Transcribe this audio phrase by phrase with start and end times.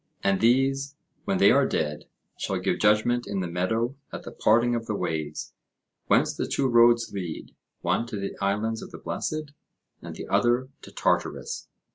[0.23, 0.95] And these,
[1.25, 2.05] when they are dead,
[2.35, 5.53] shall give judgment in the meadow at the parting of the ways,
[6.07, 9.51] whence the two roads lead, one to the Islands of the Blessed,
[10.01, 11.67] and the other to Tartarus.